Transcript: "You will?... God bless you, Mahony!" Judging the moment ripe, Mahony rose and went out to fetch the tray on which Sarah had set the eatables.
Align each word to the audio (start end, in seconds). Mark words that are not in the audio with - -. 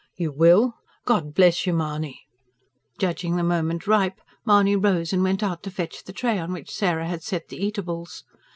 "You 0.15 0.31
will?... 0.31 0.73
God 1.05 1.35
bless 1.35 1.67
you, 1.67 1.73
Mahony!" 1.73 2.21
Judging 2.97 3.35
the 3.35 3.43
moment 3.43 3.85
ripe, 3.85 4.19
Mahony 4.43 4.75
rose 4.75 5.13
and 5.13 5.21
went 5.21 5.43
out 5.43 5.61
to 5.61 5.69
fetch 5.69 6.03
the 6.05 6.11
tray 6.11 6.39
on 6.39 6.51
which 6.51 6.73
Sarah 6.73 7.05
had 7.05 7.21
set 7.21 7.49
the 7.49 7.63
eatables. 7.63 8.23